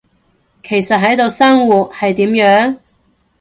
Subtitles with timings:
[0.63, 2.77] 其實喺度生活，係點樣？